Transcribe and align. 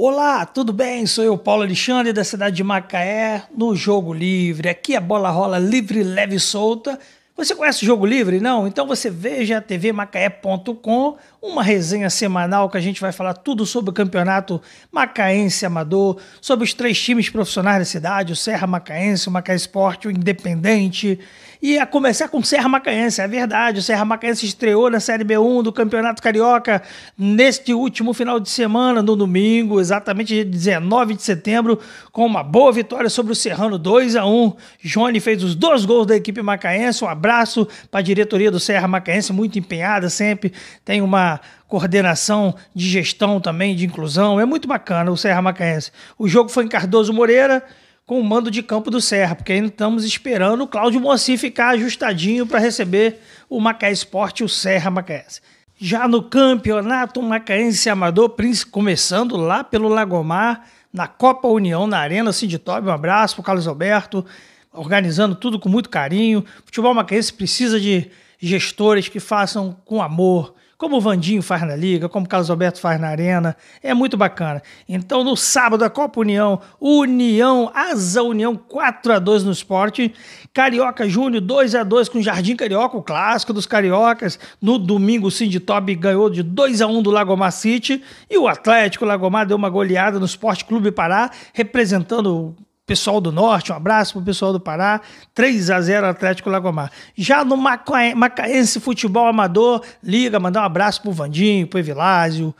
Olá, 0.00 0.46
tudo 0.46 0.72
bem? 0.72 1.04
Sou 1.06 1.24
eu, 1.24 1.36
Paulo 1.36 1.64
Alexandre, 1.64 2.12
da 2.12 2.22
cidade 2.22 2.54
de 2.54 2.62
Macaé, 2.62 3.42
no 3.52 3.74
Jogo 3.74 4.14
Livre. 4.14 4.68
Aqui 4.68 4.94
a 4.94 5.00
bola 5.00 5.28
rola 5.28 5.58
livre, 5.58 6.04
leve 6.04 6.36
e 6.36 6.38
solta. 6.38 6.96
Você 7.36 7.52
conhece 7.52 7.82
o 7.82 7.86
Jogo 7.86 8.06
Livre? 8.06 8.38
Não? 8.38 8.68
Então 8.68 8.86
você 8.86 9.10
veja 9.10 9.60
tvmacaé.com, 9.60 11.16
uma 11.42 11.64
resenha 11.64 12.08
semanal 12.10 12.70
que 12.70 12.76
a 12.76 12.80
gente 12.80 13.00
vai 13.00 13.10
falar 13.10 13.34
tudo 13.34 13.66
sobre 13.66 13.90
o 13.90 13.92
campeonato 13.92 14.62
macaense 14.92 15.66
amador, 15.66 16.18
sobre 16.40 16.64
os 16.64 16.72
três 16.72 17.02
times 17.02 17.28
profissionais 17.28 17.80
da 17.80 17.84
cidade, 17.84 18.32
o 18.32 18.36
Serra 18.36 18.68
Macaense, 18.68 19.26
o 19.26 19.32
Macaé 19.32 19.56
Esporte, 19.56 20.06
o 20.06 20.12
Independente. 20.12 21.18
E 21.60 21.76
a 21.76 21.84
começar 21.84 22.28
com 22.28 22.40
Serra 22.40 22.68
Macaense, 22.68 23.20
é 23.20 23.26
verdade, 23.26 23.80
o 23.80 23.82
Serra 23.82 24.04
Macaense 24.04 24.46
estreou 24.46 24.88
na 24.88 25.00
Série 25.00 25.24
B1 25.24 25.64
do 25.64 25.72
Campeonato 25.72 26.22
Carioca 26.22 26.80
neste 27.18 27.74
último 27.74 28.14
final 28.14 28.38
de 28.38 28.48
semana, 28.48 29.02
no 29.02 29.16
domingo, 29.16 29.80
exatamente 29.80 30.34
dia 30.34 30.44
19 30.44 31.14
de 31.14 31.22
setembro, 31.22 31.80
com 32.12 32.24
uma 32.24 32.44
boa 32.44 32.70
vitória 32.70 33.10
sobre 33.10 33.32
o 33.32 33.34
Serrano 33.34 33.76
2 33.76 34.14
a 34.14 34.24
1 34.24 34.52
Johnny 34.84 35.18
fez 35.18 35.42
os 35.42 35.56
dois 35.56 35.84
gols 35.84 36.06
da 36.06 36.14
equipe 36.14 36.40
macaense, 36.40 37.02
um 37.02 37.08
abraço 37.08 37.66
para 37.90 37.98
a 37.98 38.04
diretoria 38.04 38.52
do 38.52 38.60
Serra 38.60 38.86
Macaense, 38.86 39.32
muito 39.32 39.58
empenhada 39.58 40.08
sempre, 40.08 40.52
tem 40.84 41.02
uma 41.02 41.40
coordenação 41.66 42.54
de 42.72 42.88
gestão 42.88 43.40
também, 43.40 43.74
de 43.74 43.84
inclusão, 43.84 44.38
é 44.38 44.44
muito 44.44 44.68
bacana 44.68 45.10
o 45.10 45.16
Serra 45.16 45.42
Macaense. 45.42 45.90
O 46.16 46.28
jogo 46.28 46.50
foi 46.50 46.66
em 46.66 46.68
Cardoso 46.68 47.12
Moreira, 47.12 47.64
com 48.08 48.18
o 48.18 48.24
mando 48.24 48.50
de 48.50 48.62
campo 48.62 48.90
do 48.90 49.02
Serra, 49.02 49.34
porque 49.34 49.52
ainda 49.52 49.68
estamos 49.68 50.02
esperando 50.02 50.62
o 50.64 50.66
Cláudio 50.66 50.98
Moacir 50.98 51.38
ficar 51.38 51.74
ajustadinho 51.74 52.46
para 52.46 52.58
receber 52.58 53.20
o 53.50 53.60
Macaé 53.60 53.92
Esporte 53.92 54.40
e 54.40 54.44
o 54.44 54.48
Serra 54.48 54.90
Macaense. 54.90 55.42
Já 55.76 56.08
no 56.08 56.22
campeonato 56.22 57.22
macaense 57.22 57.90
amador, 57.90 58.34
começando 58.70 59.36
lá 59.36 59.62
pelo 59.62 59.90
Lagomar, 59.90 60.64
na 60.90 61.06
Copa 61.06 61.48
União, 61.48 61.86
na 61.86 61.98
Arena 61.98 62.32
Sinditob, 62.32 62.88
um 62.88 62.90
abraço 62.90 63.36
para 63.36 63.44
Carlos 63.44 63.68
Alberto, 63.68 64.24
organizando 64.72 65.34
tudo 65.34 65.60
com 65.60 65.68
muito 65.68 65.90
carinho. 65.90 66.38
O 66.60 66.64
futebol 66.64 66.94
macaense 66.94 67.30
precisa 67.30 67.78
de 67.78 68.10
gestores 68.40 69.06
que 69.06 69.20
façam 69.20 69.76
com 69.84 70.00
amor, 70.00 70.54
como 70.78 70.96
o 70.96 71.00
Vandinho 71.00 71.42
faz 71.42 71.62
na 71.62 71.74
Liga, 71.74 72.08
como 72.08 72.24
o 72.24 72.28
Carlos 72.28 72.48
Alberto 72.48 72.80
faz 72.80 73.00
na 73.00 73.08
Arena. 73.08 73.56
É 73.82 73.92
muito 73.92 74.16
bacana. 74.16 74.62
Então, 74.88 75.24
no 75.24 75.36
sábado, 75.36 75.84
a 75.84 75.90
Copa 75.90 76.20
União, 76.20 76.60
União, 76.80 77.68
Asa 77.74 78.22
União 78.22 78.56
4 78.56 79.14
a 79.14 79.18
2 79.18 79.42
no 79.42 79.50
esporte. 79.50 80.14
Carioca 80.54 81.08
Júnior 81.08 81.42
2 81.42 81.74
a 81.74 81.82
2 81.82 82.08
com 82.08 82.22
Jardim 82.22 82.54
Carioca, 82.54 82.96
o 82.96 83.02
clássico 83.02 83.52
dos 83.52 83.66
cariocas. 83.66 84.38
No 84.62 84.78
domingo, 84.78 85.26
o 85.26 85.30
Cindy 85.32 85.58
Tobi 85.58 85.96
ganhou 85.96 86.30
de 86.30 86.44
2 86.44 86.80
a 86.80 86.86
1 86.86 87.02
do 87.02 87.10
Lagomar 87.10 87.50
City. 87.50 88.00
E 88.30 88.38
o 88.38 88.46
Atlético 88.46 89.04
Lagomar 89.04 89.46
deu 89.46 89.56
uma 89.56 89.68
goleada 89.68 90.20
no 90.20 90.26
Esporte 90.26 90.64
Clube 90.64 90.92
Pará, 90.92 91.28
representando 91.52 92.54
pessoal 92.88 93.20
do 93.20 93.30
Norte, 93.30 93.70
um 93.70 93.76
abraço 93.76 94.14
pro 94.14 94.22
pessoal 94.22 94.50
do 94.50 94.58
Pará, 94.58 95.02
3 95.34 95.70
a 95.70 95.78
0 95.78 96.06
Atlético 96.06 96.48
Lagomar. 96.48 96.90
Já 97.14 97.44
no 97.44 97.54
Macaense 97.54 98.80
Futebol 98.80 99.26
Amador, 99.26 99.84
liga, 100.02 100.40
mandar 100.40 100.62
um 100.62 100.64
abraço 100.64 101.02
pro 101.02 101.12
Vandinho, 101.12 101.66
pro 101.66 101.78
Evilásio, 101.78 102.54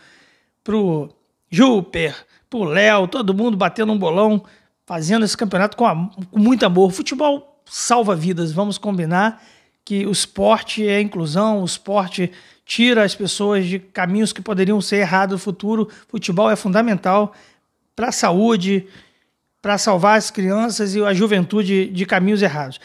pro 0.63 1.09
Júper, 1.51 2.15
pro 2.51 2.65
Léo, 2.65 3.09
todo 3.09 3.33
mundo 3.33 3.57
batendo 3.57 3.91
um 3.91 3.99
bolão, 3.99 4.45
fazendo 4.85 5.25
esse 5.25 5.37
campeonato 5.37 5.79
com, 5.79 6.11
com 6.31 6.39
muito 6.39 6.67
amor. 6.67 6.93
Futebol 6.93 7.63
salva 7.65 8.15
vidas, 8.15 8.53
vamos 8.53 8.77
combinar 8.77 9.43
que 9.83 10.07
o 10.07 10.13
esporte 10.13 10.87
é 10.87 11.01
inclusão, 11.01 11.63
o 11.63 11.65
esporte 11.65 12.31
tira 12.67 13.03
as 13.03 13.15
pessoas 13.15 13.65
de 13.65 13.79
caminhos 13.79 14.35
que 14.35 14.43
poderiam 14.43 14.79
ser 14.83 14.97
errados 14.97 15.33
no 15.33 15.39
futuro. 15.39 15.89
Futebol 16.07 16.51
é 16.51 16.57
fundamental 16.57 17.33
para 17.97 18.09
a 18.09 18.13
saúde, 18.13 18.87
para 19.61 19.79
salvar 19.79 20.19
as 20.19 20.31
crianças 20.31 20.95
e 20.95 21.05
a 21.05 21.13
juventude 21.13 21.87
de 21.87 22.07
caminhos 22.07 22.43
errados. 22.43 22.79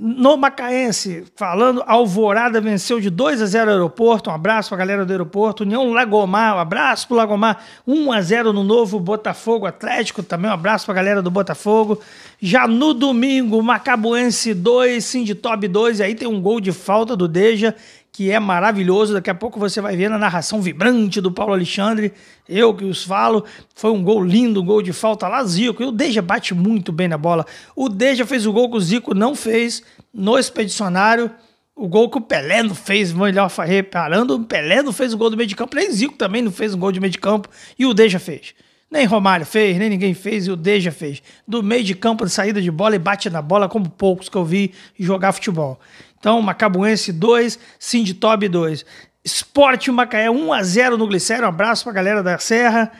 No 0.00 0.36
Macaense, 0.36 1.24
falando, 1.34 1.82
Alvorada 1.84 2.60
venceu 2.60 3.00
de 3.00 3.10
2 3.10 3.42
a 3.42 3.46
0 3.46 3.68
o 3.68 3.74
aeroporto. 3.74 4.30
Um 4.30 4.32
abraço 4.32 4.68
para 4.68 4.76
a 4.76 4.78
galera 4.78 5.04
do 5.04 5.10
aeroporto. 5.10 5.64
União 5.64 5.90
Lagomar, 5.90 6.54
um 6.54 6.60
abraço 6.60 7.08
para 7.08 7.14
o 7.14 7.16
Lagomar. 7.16 7.64
1 7.84 8.12
a 8.12 8.20
0 8.20 8.52
no 8.52 8.62
novo 8.62 9.00
Botafogo 9.00 9.66
Atlético. 9.66 10.22
Também 10.22 10.48
um 10.48 10.54
abraço 10.54 10.86
para 10.86 10.92
a 10.92 10.94
galera 10.94 11.20
do 11.20 11.32
Botafogo. 11.32 12.00
Já 12.40 12.68
no 12.68 12.94
domingo, 12.94 13.60
Macabuense 13.60 14.54
2, 14.54 15.04
Sinditob 15.04 15.66
2. 15.66 15.98
E 15.98 16.02
aí 16.04 16.14
tem 16.14 16.28
um 16.28 16.40
gol 16.40 16.60
de 16.60 16.70
falta 16.70 17.16
do 17.16 17.26
Deja 17.26 17.74
que 18.18 18.32
é 18.32 18.40
maravilhoso. 18.40 19.12
Daqui 19.12 19.30
a 19.30 19.34
pouco 19.34 19.60
você 19.60 19.80
vai 19.80 19.94
ver 19.94 20.10
na 20.10 20.18
narração 20.18 20.60
vibrante 20.60 21.20
do 21.20 21.30
Paulo 21.30 21.52
Alexandre. 21.52 22.12
Eu 22.48 22.74
que 22.74 22.84
os 22.84 23.04
falo. 23.04 23.44
Foi 23.76 23.92
um 23.92 24.02
gol 24.02 24.24
lindo, 24.24 24.60
um 24.60 24.64
gol 24.64 24.82
de 24.82 24.92
falta 24.92 25.28
lá, 25.28 25.44
Zico. 25.44 25.84
E 25.84 25.86
o 25.86 25.92
Deja 25.92 26.20
bate 26.20 26.52
muito 26.52 26.90
bem 26.90 27.06
na 27.06 27.16
bola. 27.16 27.46
O 27.76 27.88
Deja 27.88 28.26
fez 28.26 28.44
o 28.44 28.52
gol 28.52 28.68
que 28.72 28.76
o 28.76 28.80
Zico 28.80 29.14
não 29.14 29.36
fez 29.36 29.84
no 30.12 30.36
Expedicionário. 30.36 31.30
O 31.76 31.86
gol 31.86 32.10
que 32.10 32.18
o 32.18 32.20
Pelé 32.20 32.60
não 32.64 32.74
fez, 32.74 33.12
melhor 33.12 33.48
reparando, 33.48 34.34
o 34.34 34.44
Pelé 34.44 34.82
não 34.82 34.92
fez 34.92 35.14
o 35.14 35.16
gol 35.16 35.30
do 35.30 35.36
meio 35.36 35.48
de 35.48 35.54
campo, 35.54 35.76
nem 35.76 35.88
Zico 35.92 36.16
também 36.16 36.42
não 36.42 36.50
fez 36.50 36.74
um 36.74 36.78
gol 36.80 36.90
de 36.90 36.98
meio 36.98 37.12
de 37.12 37.18
campo, 37.18 37.48
e 37.78 37.86
o 37.86 37.94
Deja 37.94 38.18
fez. 38.18 38.52
Nem 38.90 39.04
Romário 39.04 39.44
fez, 39.44 39.76
nem 39.76 39.90
ninguém 39.90 40.14
fez, 40.14 40.46
e 40.46 40.50
o 40.50 40.56
Deja 40.56 40.90
fez. 40.90 41.22
Do 41.46 41.62
meio 41.62 41.84
de 41.84 41.94
campo, 41.94 42.24
de 42.24 42.30
saída 42.30 42.60
de 42.60 42.70
bola 42.70 42.96
e 42.96 42.98
bate 42.98 43.28
na 43.28 43.42
bola, 43.42 43.68
como 43.68 43.90
poucos 43.90 44.28
que 44.28 44.36
eu 44.36 44.44
vi 44.44 44.72
jogar 44.98 45.32
futebol. 45.32 45.78
Então, 46.18 46.40
Macabuense 46.40 47.12
2, 47.12 47.58
Sinditob 47.78 48.48
2. 48.48 48.84
Esporte 49.24 49.90
Macaé 49.90 50.30
1 50.30 50.52
a 50.52 50.62
0 50.62 50.96
no 50.96 51.06
Glicério. 51.06 51.44
Um 51.44 51.48
abraço 51.48 51.84
pra 51.84 51.92
galera 51.92 52.22
da 52.22 52.38
Serra. 52.38 52.90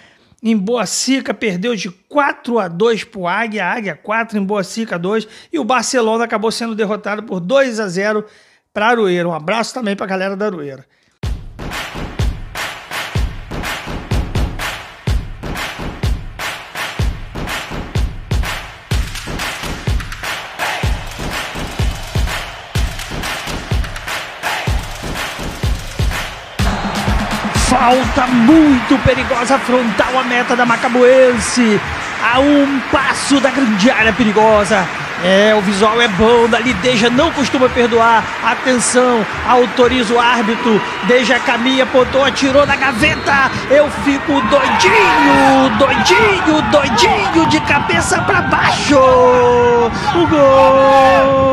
Em 0.43 0.57
Boa 0.57 0.87
Sica 0.87 1.35
perdeu 1.35 1.75
de 1.75 1.91
4 1.91 2.59
a 2.61 2.69
2 2.69 3.05
pro 3.05 3.27
Águia, 3.27 3.67
Águia 3.67 3.97
4 3.97 4.39
em 4.39 4.45
Boa 4.45 4.63
Sica 4.63 4.97
2 4.97 5.27
e 5.53 5.59
o 5.59 5.65
Barcelona 5.65 6.25
acabou 6.25 6.53
sendo 6.53 6.77
derrotado 6.77 7.25
por 7.25 7.41
2 7.41 7.81
a 7.81 7.89
0 7.89 8.25
para 8.73 8.87
Aroeira. 8.87 9.29
Um 9.29 9.33
abraço 9.33 9.75
também 9.75 9.97
para 9.97 10.07
a 10.07 10.09
galera 10.09 10.37
da 10.37 10.47
Aroeira. 10.47 10.87
Falta 27.89 28.27
muito 28.27 29.03
perigosa 29.03 29.59
frontal 29.61 30.19
a 30.21 30.23
meta 30.23 30.55
da 30.55 30.67
Macabuense. 30.67 31.81
A 32.23 32.39
um 32.39 32.81
passo 32.93 33.41
da 33.41 33.51
grande 33.51 33.91
área 33.91 34.13
perigosa. 34.13 34.87
É, 35.25 35.55
o 35.55 35.63
visual 35.63 35.99
é 35.99 36.07
bom, 36.07 36.47
dali 36.51 36.75
Deja 36.75 37.09
não 37.09 37.31
costuma 37.31 37.67
perdoar. 37.71 38.23
Atenção, 38.45 39.25
autoriza 39.49 40.13
o 40.13 40.21
árbitro. 40.21 40.79
Deja 41.05 41.41
caminha, 41.41 41.85
apontou, 41.85 42.23
atirou 42.23 42.67
na 42.67 42.77
gaveta. 42.77 43.51
Eu 43.71 43.91
fico 44.05 44.39
doidinho, 44.39 45.71
doidinho, 45.79 46.63
doidinho, 46.71 47.47
de 47.47 47.59
cabeça 47.61 48.21
para 48.21 48.43
baixo. 48.43 48.99
O 48.99 50.27
gol! 50.27 51.48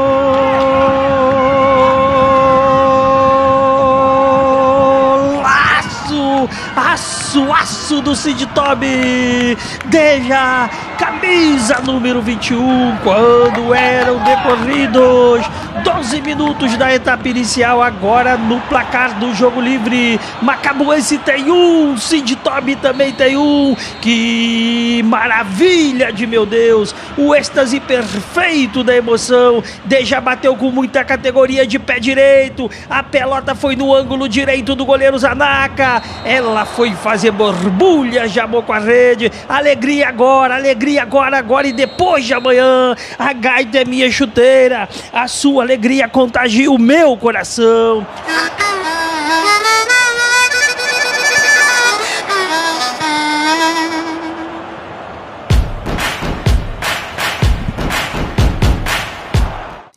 Aço, 7.35 7.51
aço 7.51 8.01
do 8.01 8.15
Sid 8.15 8.45
Toby. 8.47 9.57
Deja 9.85 10.69
camisa 10.97 11.81
número 11.81 12.21
21, 12.21 12.97
quando 13.03 13.73
eram 13.73 14.17
decorridos 14.23 15.45
12 15.95 16.21
minutos 16.23 16.75
da 16.75 16.93
etapa 16.93 17.29
inicial, 17.29 17.81
agora 17.81 18.35
no 18.35 18.59
placar 18.59 19.17
do 19.17 19.33
jogo 19.33 19.61
livre. 19.61 20.19
Macabuense 20.41 21.17
tem 21.19 21.49
um, 21.49 21.97
Sid 21.97 22.35
Toby 22.35 22.75
também 22.75 23.13
tem 23.13 23.37
um. 23.37 23.73
Que 24.01 25.01
maravilha 25.05 26.11
de 26.11 26.27
meu 26.27 26.45
Deus! 26.45 26.93
O 27.17 27.33
êxtase 27.33 27.79
perfeito 27.79 28.83
da 28.83 28.93
emoção. 28.93 29.63
Deja 29.85 30.19
bateu 30.19 30.57
com 30.57 30.69
muita 30.69 31.01
categoria 31.05 31.65
de 31.65 31.79
pé 31.79 31.97
direito. 31.97 32.69
A 32.89 33.01
pelota 33.01 33.55
foi 33.55 33.77
no 33.77 33.95
ângulo 33.95 34.27
direito 34.27 34.75
do 34.75 34.83
goleiro 34.83 35.17
Zanaka. 35.17 36.03
Ela 36.25 36.65
foi 36.65 36.93
fazer 36.93 37.31
borbulha, 37.31 38.27
jamou 38.27 38.61
com 38.61 38.73
a 38.73 38.79
rede. 38.79 39.31
Alegria 39.47 40.09
agora, 40.09 40.55
alegria 40.55 41.03
agora, 41.03 41.37
agora 41.37 41.67
e 41.67 41.71
depois 41.71 42.25
de 42.25 42.33
amanhã. 42.33 42.93
A 43.17 43.31
gaita 43.31 43.77
é 43.77 43.85
minha 43.85 44.11
chuteira. 44.11 44.89
A 45.13 45.25
sua 45.29 45.63
alegria 45.63 45.84
contagia 46.09 46.71
o 46.71 46.79
meu 46.79 47.15
coração. 47.15 48.07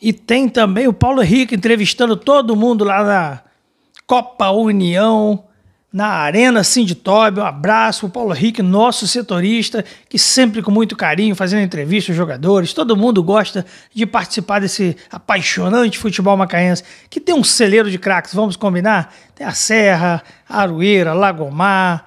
E 0.00 0.12
tem 0.12 0.46
também 0.46 0.86
o 0.86 0.92
Paulo 0.92 1.22
Henrique 1.22 1.54
entrevistando 1.54 2.16
todo 2.16 2.54
mundo 2.54 2.84
lá 2.84 3.02
na 3.02 3.40
Copa 4.06 4.50
União 4.50 5.47
na 5.92 6.08
Arena 6.08 6.62
Sinditob. 6.62 7.40
Um 7.40 7.44
abraço 7.44 8.00
para 8.00 8.08
o 8.08 8.10
Paulo 8.10 8.34
Henrique, 8.34 8.62
nosso 8.62 9.06
setorista, 9.06 9.84
que 10.08 10.18
sempre 10.18 10.62
com 10.62 10.70
muito 10.70 10.96
carinho, 10.96 11.34
fazendo 11.34 11.62
entrevistas 11.62 12.10
aos 12.10 12.16
jogadores. 12.16 12.72
Todo 12.72 12.96
mundo 12.96 13.22
gosta 13.22 13.64
de 13.94 14.06
participar 14.06 14.60
desse 14.60 14.96
apaixonante 15.10 15.98
futebol 15.98 16.36
macaense, 16.36 16.84
que 17.08 17.20
tem 17.20 17.34
um 17.34 17.44
celeiro 17.44 17.90
de 17.90 17.98
craques, 17.98 18.34
vamos 18.34 18.56
combinar? 18.56 19.14
Tem 19.34 19.46
a 19.46 19.52
Serra, 19.52 20.22
a 20.48 20.62
Aroeira, 20.62 21.12
Lagomar, 21.14 22.04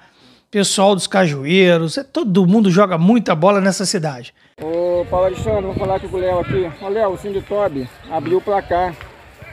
pessoal 0.50 0.94
dos 0.94 1.06
Cajueiros, 1.06 1.96
é, 1.96 2.04
todo 2.04 2.46
mundo 2.46 2.70
joga 2.70 2.98
muita 2.98 3.34
bola 3.34 3.60
nessa 3.60 3.86
cidade. 3.86 4.34
Ô 4.60 5.04
Paulo 5.10 5.26
Alexandre, 5.26 5.62
vou 5.62 5.74
falar 5.74 5.96
aqui 5.96 6.06
com 6.06 6.18
o 6.18 6.20
Léo 6.20 6.40
aqui. 6.40 6.70
Ô 6.80 6.88
Léo, 6.88 7.12
o 7.12 7.18
Sinditob 7.18 7.88
abriu 8.10 8.38
o 8.38 8.40
placar. 8.40 8.94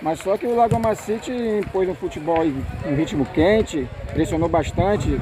Mas 0.02 0.20
só 0.20 0.38
que 0.38 0.46
o 0.46 0.56
Lagoma 0.56 0.96
City 0.96 1.32
impôs 1.32 1.88
um 1.90 1.96
futebol 1.96 2.46
em 2.46 2.96
ritmo 2.96 3.26
quente, 3.26 3.88
pressionou 4.14 4.48
bastante, 4.48 5.20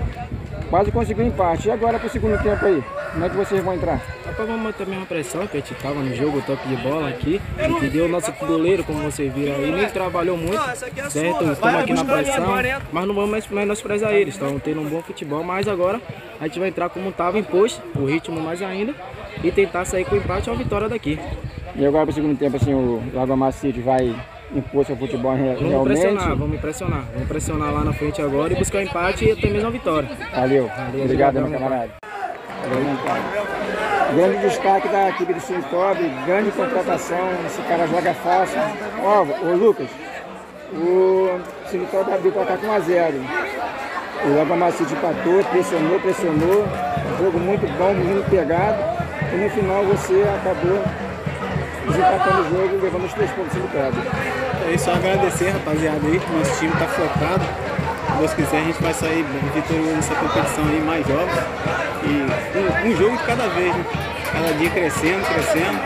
quase 0.70 0.92
conseguiu 0.92 1.26
empate. 1.26 1.68
E 1.68 1.72
agora 1.72 1.98
para 1.98 2.08
o 2.08 2.12
segundo 2.12 2.42
tempo 2.44 2.66
aí? 2.66 2.84
Como 3.12 3.26
é 3.26 3.30
que 3.30 3.36
vocês 3.36 3.64
vão 3.64 3.74
entrar? 3.74 4.00
Rapaz, 4.26 4.48
vamos 4.48 4.62
manter 4.62 4.84
a 4.84 4.86
mesma 4.86 5.06
pressão 5.06 5.48
que 5.48 5.58
a 5.58 5.60
gente 5.60 5.74
estava 5.74 5.96
no 5.96 6.16
jogo, 6.16 6.42
toque 6.42 6.68
de 6.68 6.76
bola 6.78 7.10
aqui. 7.10 7.42
Entendeu? 7.68 8.06
O 8.06 8.08
nosso 8.08 8.32
goleiro, 8.34 8.84
como 8.84 9.00
vocês 9.00 9.34
viram 9.34 9.56
aí, 9.56 9.72
nem 9.72 9.90
trabalhou 9.90 10.38
muito, 10.38 10.62
certo? 11.10 11.52
Estamos 11.52 11.64
aqui 11.64 11.94
na 11.94 12.06
pressão, 12.06 12.46
mas 12.92 13.08
não 13.08 13.16
vamos 13.16 13.48
menosprezar 13.48 14.14
eles. 14.14 14.36
Estão 14.36 14.60
tendo 14.60 14.82
um 14.82 14.86
bom 14.86 15.02
futebol, 15.02 15.44
mas 15.44 15.68
agora 15.68 16.00
a 16.40 16.44
gente 16.46 16.60
vai 16.60 16.70
entrar 16.70 16.90
como 16.90 17.10
estava 17.10 17.40
imposto, 17.40 17.82
o 18.00 18.06
ritmo 18.06 18.40
mais 18.40 18.62
ainda, 18.62 18.94
e 19.44 19.52
tentar 19.52 19.86
sair 19.86 20.06
com 20.06 20.16
o 20.16 20.18
empate 20.20 20.50
ou 20.50 20.56
a 20.56 20.60
vitória 20.60 20.88
daqui. 20.88 21.20
E 21.76 21.86
agora 21.86 22.06
para 22.06 22.12
o 22.12 22.16
segundo 22.16 22.38
tempo, 22.38 22.58
assim, 22.58 22.74
o 22.74 23.02
Lagoma 23.14 23.52
City 23.52 23.80
vai 23.80 24.16
impor 24.54 24.86
seu 24.86 24.96
futebol 24.96 25.36
realmente. 25.36 25.64
Vamos 25.64 25.88
pressionar, 25.88 26.36
vamos 26.36 26.60
pressionar. 26.60 27.04
Vamos 27.14 27.28
pressionar 27.28 27.74
lá 27.74 27.84
na 27.84 27.94
frente 27.94 28.22
agora 28.22 28.54
e 28.54 28.56
buscar 28.56 28.80
o 28.80 28.82
empate 28.82 29.26
e 29.26 29.32
até 29.32 29.50
mesmo 29.50 29.68
a 29.68 29.72
vitória. 29.72 30.10
Valeu. 30.34 30.68
Valeu 30.68 31.04
Obrigado, 31.04 31.34
meu 31.42 31.52
camarada. 31.52 31.92
Grande 34.16 34.38
destaque 34.38 34.88
da 34.88 35.10
equipe 35.10 35.34
do 35.34 35.40
Sintob, 35.40 36.00
grande 36.26 36.52
contratação, 36.52 37.30
esse 37.46 37.62
cara 37.64 37.88
joga 37.88 38.14
fácil. 38.14 38.60
Ó, 39.04 39.26
ô 39.46 39.56
Lucas, 39.56 39.90
o 40.74 41.40
Sintob 41.70 42.12
abriu 42.12 42.32
para 42.32 42.46
cá 42.46 42.58
com 42.58 42.68
1x0. 42.68 43.22
O 44.26 44.38
Lagomar 44.38 44.72
City 44.72 44.94
empatou, 44.94 45.44
pressionou, 45.52 46.00
pressionou. 46.00 46.66
Jogo 47.20 47.40
muito 47.40 47.68
bom, 47.78 47.94
muito 47.94 48.30
pegado. 48.30 48.78
E 49.34 49.36
no 49.36 49.50
final 49.50 49.84
você 49.84 50.24
acabou 50.24 50.82
desempatando 51.86 52.42
o 52.42 52.50
jogo 52.50 52.76
e 52.76 52.82
levando 52.82 53.06
os 53.06 53.14
três 53.14 53.32
pontos 53.32 53.56
no 53.56 53.68
quadro. 53.68 54.02
É 54.68 54.78
só 54.78 54.92
agradecer, 54.92 55.50
rapaziada, 55.50 56.06
aí, 56.06 56.20
que 56.20 56.32
nosso 56.34 56.60
time 56.60 56.74
está 56.74 56.88
focado. 56.88 57.42
Se 58.12 58.18
Deus 58.20 58.34
quiser, 58.34 58.58
a 58.58 58.64
gente 58.66 58.84
vai 58.84 58.94
sair 58.94 59.26
vitorioso 59.56 59.96
nessa 59.96 60.16
competição 60.16 60.66
aí, 60.66 60.82
mais 60.86 61.08
jogos. 61.08 61.34
E 62.04 62.28
um, 62.58 62.92
um, 62.92 62.98
jogo 62.98 63.18
de 63.18 63.24
cada 63.24 63.48
vez, 63.48 63.74
né? 63.74 63.86
Cada 64.34 64.54
dia 64.54 64.70
crescendo, 64.70 65.26
crescendo. 65.26 65.80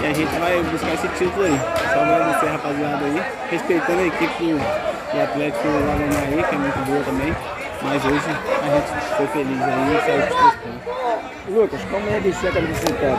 E 0.00 0.06
a 0.06 0.12
gente 0.12 0.38
vai 0.38 0.62
buscar 0.62 0.94
esse 0.94 1.08
título 1.08 1.44
aí. 1.44 1.60
Só 1.92 2.00
agradecer, 2.00 2.46
rapaziada, 2.46 3.04
aí. 3.04 3.22
Respeitando 3.50 4.00
a 4.00 4.06
equipe 4.06 4.44
do 4.44 5.22
Atlético 5.22 5.66
Lagomar 5.66 6.22
aí, 6.28 6.44
que 6.48 6.54
é 6.54 6.58
muito 6.58 6.86
boa 6.86 7.02
também. 7.02 7.36
Mas 7.82 8.04
hoje 8.04 8.16
a 8.16 8.74
gente 8.76 9.16
foi 9.16 9.26
feliz 9.26 9.60
aí 9.60 9.96
e 9.96 10.00
saiu 10.06 10.26
com 10.26 10.34
os 10.34 10.40
três 10.40 10.54
pontos. 10.54 10.99
Lucas, 11.48 11.80
como 11.90 12.08
é 12.10 12.20
vestir 12.20 12.48
a 12.48 12.52
camisa 12.52 12.74
sem 12.74 12.94
pedra? 12.94 13.16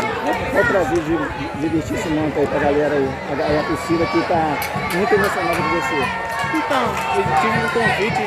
Qual 0.52 0.66
prazer 0.66 1.00
de, 1.04 1.60
de 1.60 1.68
vestir 1.70 1.96
esse 1.98 2.10
manto 2.10 2.40
aí 2.40 2.48
pra 2.48 2.60
galera 2.60 2.94
aí? 2.94 3.10
A, 3.30 3.60
a 3.60 3.64
torcida 3.64 4.06
que 4.06 4.22
tá 4.28 4.58
muito 4.96 5.14
emocionada 5.14 5.58
com 5.58 5.70
você. 5.70 6.32
Então, 6.54 6.84
eu 7.18 7.24
tive 7.42 7.58
um 7.58 7.70
convite 7.70 8.24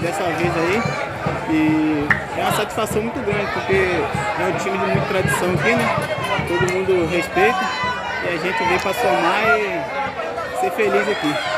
dessa 0.00 0.24
vez 0.24 0.52
aí 0.56 0.82
e 1.50 2.08
é 2.38 2.42
uma 2.42 2.52
satisfação 2.52 3.02
muito 3.02 3.20
grande 3.24 3.50
porque 3.52 3.74
é 3.74 4.46
um 4.46 4.58
time 4.58 4.78
de 4.78 4.86
muita 4.86 5.06
tradição 5.08 5.54
aqui, 5.54 5.74
né? 5.74 5.96
Todo 6.48 6.72
mundo 6.72 7.08
respeita 7.10 7.60
e 8.24 8.28
a 8.28 8.38
gente 8.38 8.64
veio 8.64 8.80
para 8.80 8.94
somar 8.94 9.58
e 9.58 10.60
ser 10.60 10.70
feliz 10.72 11.08
aqui. 11.08 11.51